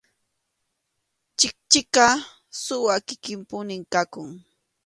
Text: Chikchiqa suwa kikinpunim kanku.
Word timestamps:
Chikchiqa 1.39 2.05
suwa 2.61 2.95
kikinpunim 3.07 3.81
kanku. 3.93 4.23